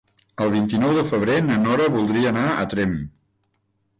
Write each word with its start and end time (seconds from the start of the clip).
El 0.45 0.51
vint-i-nou 0.53 0.93
de 0.99 1.03
febrer 1.09 1.35
na 1.49 1.57
Nora 1.65 1.87
voldria 1.97 2.31
anar 2.33 2.45
a 2.53 2.65
Tremp. 2.75 2.95